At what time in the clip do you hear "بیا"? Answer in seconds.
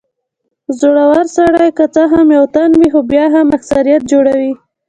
3.11-3.25